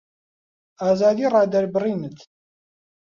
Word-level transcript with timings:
ئازادی 0.81 1.25
ڕادەربڕینت 1.33 2.17